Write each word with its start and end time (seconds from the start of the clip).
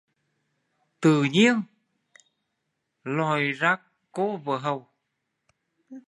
Tự 1.01 1.23
nhiên 1.23 1.61
dòi 3.05 3.51
ra 3.51 3.77
cô 4.11 4.37
vợ 4.37 4.57
hầu 4.57 4.87